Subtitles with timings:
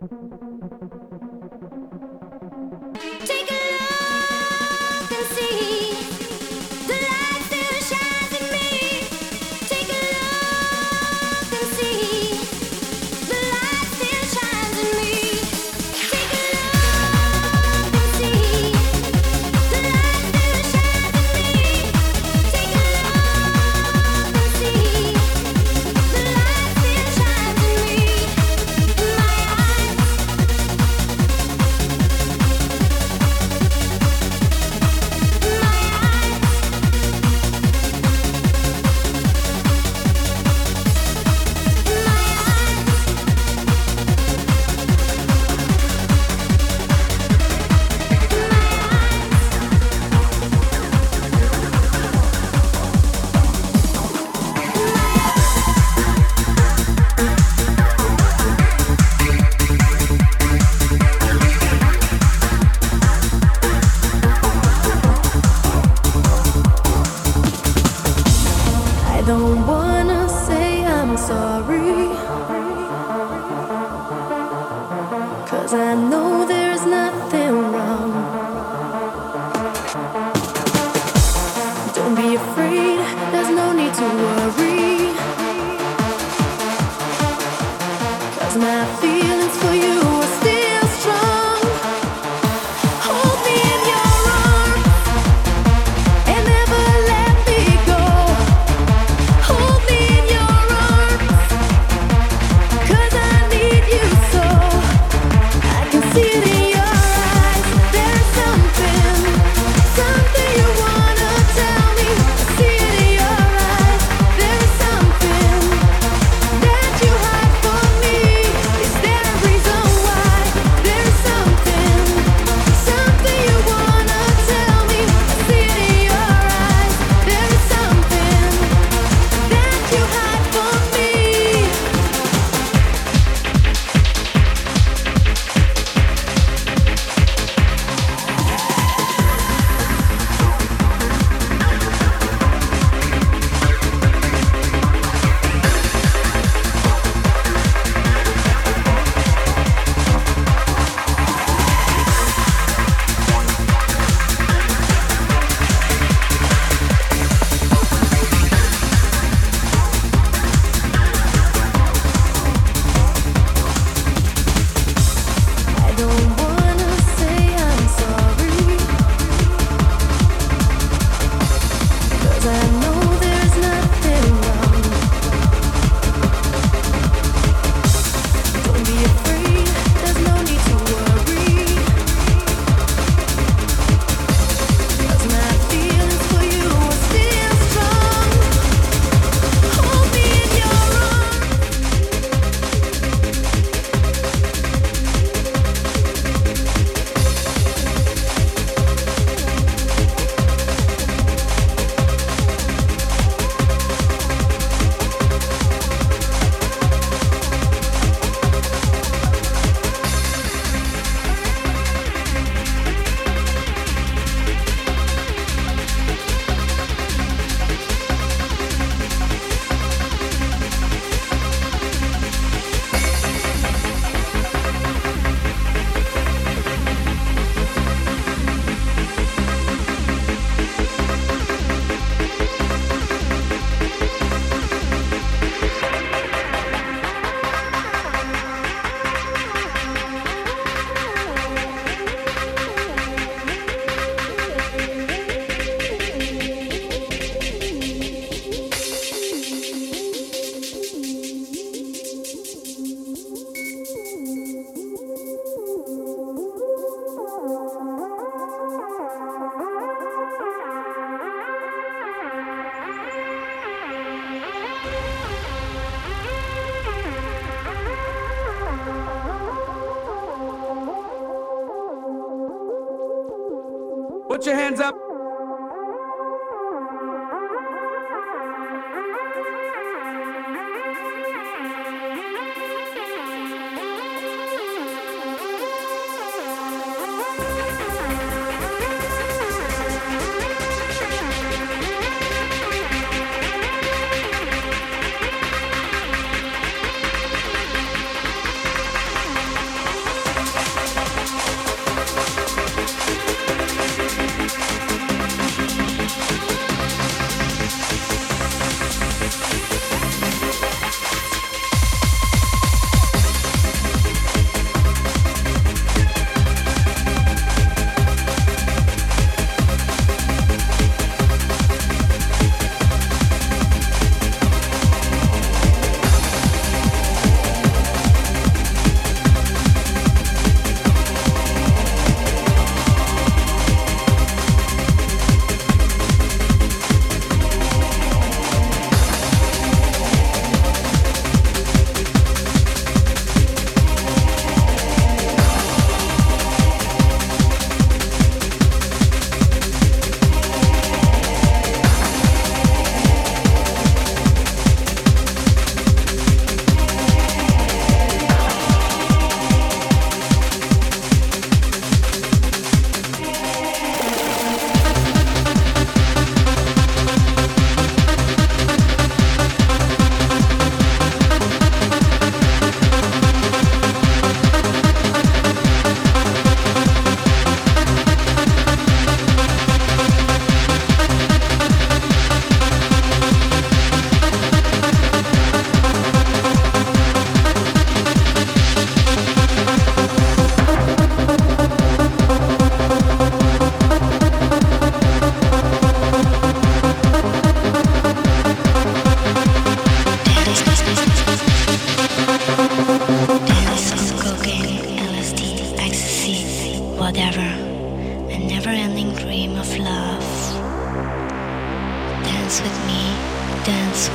[0.00, 0.12] Thank
[2.02, 2.17] you.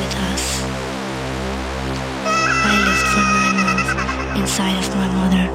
[0.02, 0.44] With us.
[2.70, 3.92] I lived for nine months
[4.42, 5.46] inside of my mother.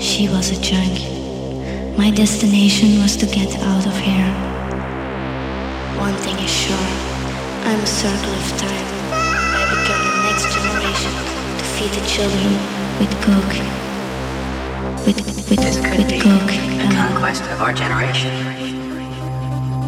[0.00, 0.94] She was a junk.
[1.96, 4.32] My destination was to get out of here.
[5.98, 6.88] One thing is sure,
[7.68, 8.86] I'm a circle of time.
[9.60, 11.12] I become the next generation
[11.58, 12.52] to feed the children
[12.98, 13.78] with coke
[15.08, 16.50] with, with, this could with be coke.
[16.50, 18.30] the conquest of our generation.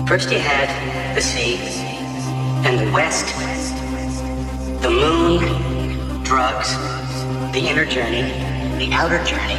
[0.06, 0.68] First you had
[1.14, 1.58] the sea
[2.64, 3.26] and the west,
[4.80, 6.74] the moon, drugs,
[7.52, 8.22] the inner journey,
[8.78, 9.58] the outer journey.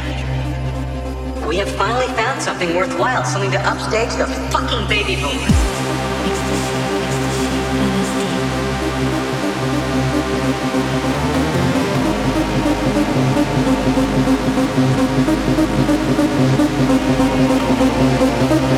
[1.46, 5.52] We have finally found something worthwhile, something to upstage the fucking baby boomers.
[18.48, 18.71] Fucking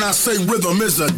[0.00, 1.08] when I say rhythm is a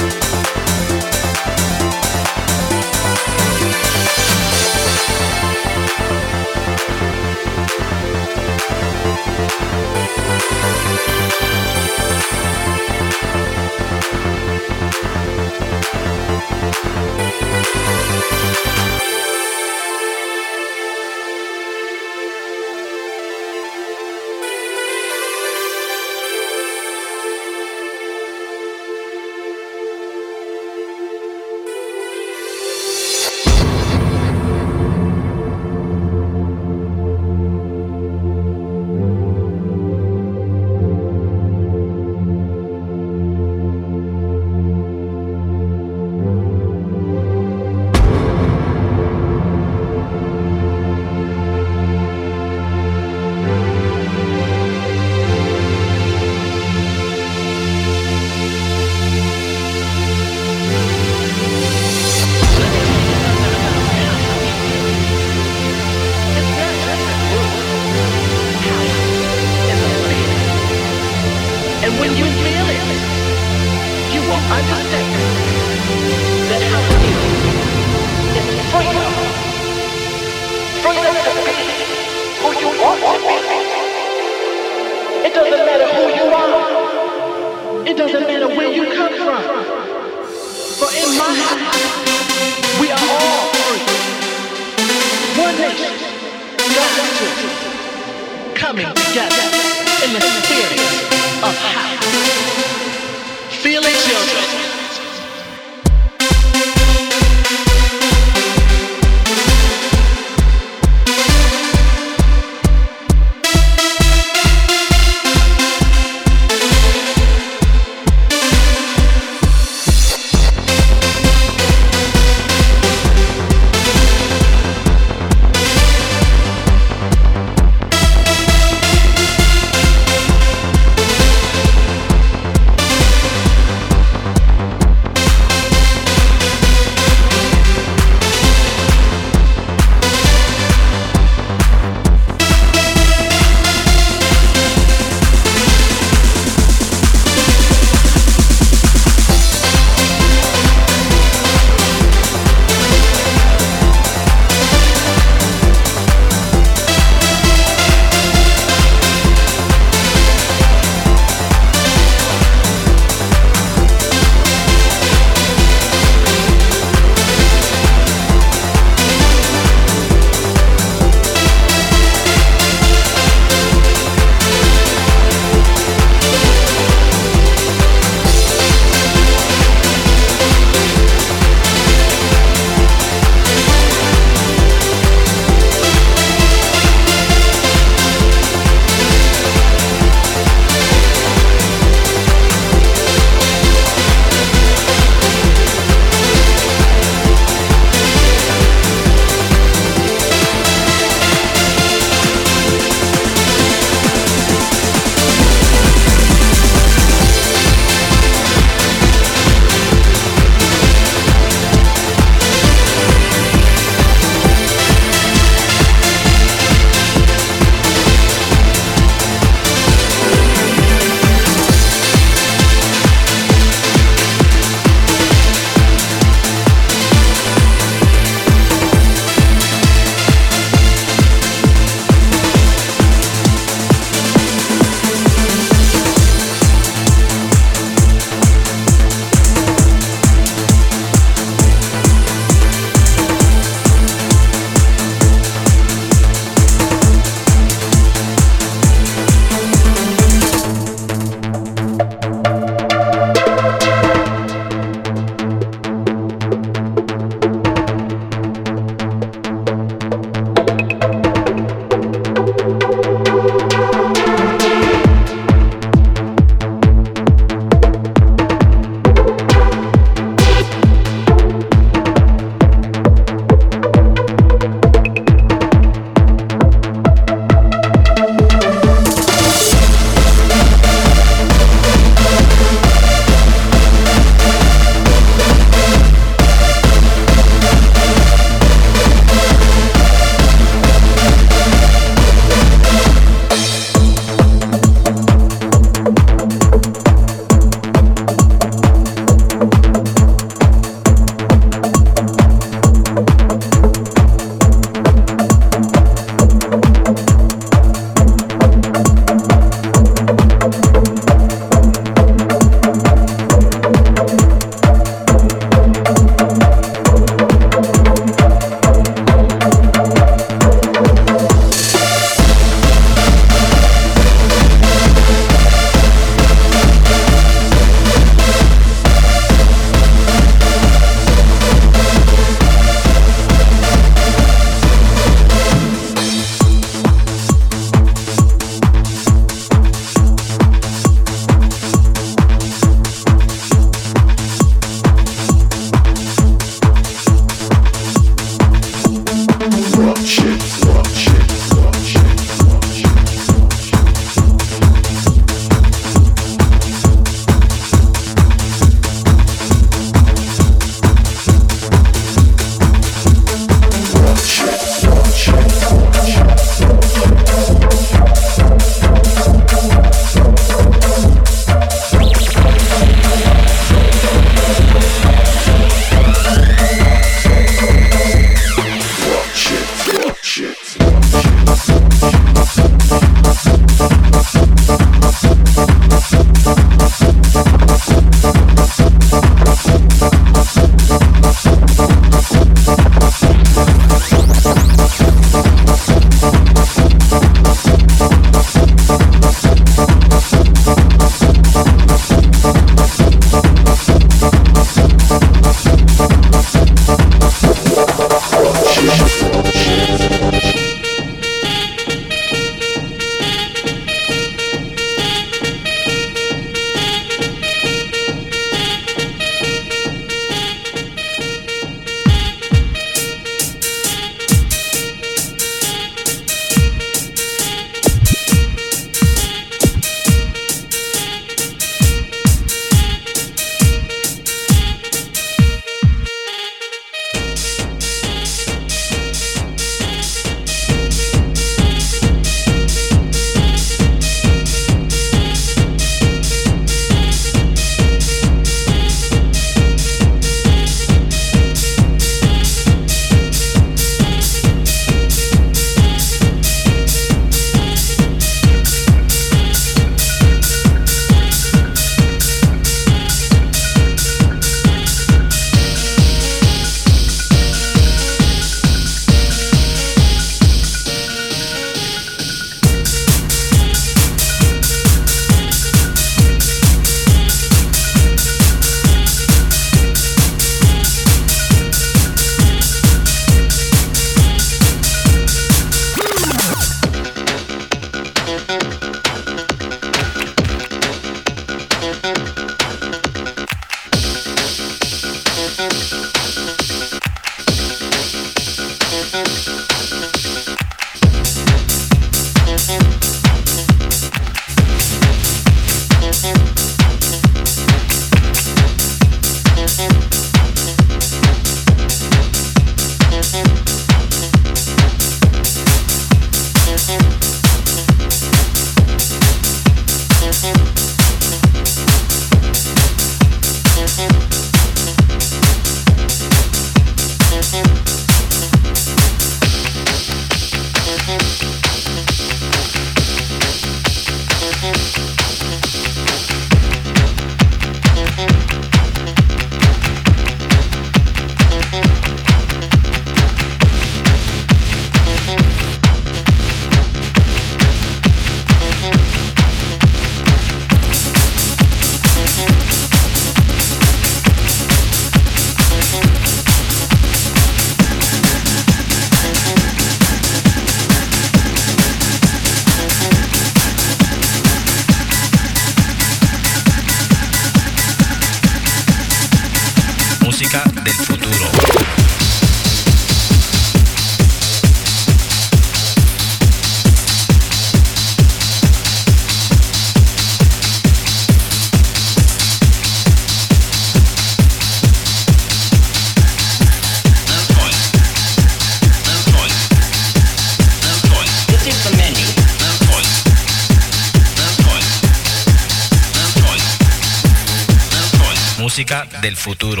[599.55, 600.00] futuro.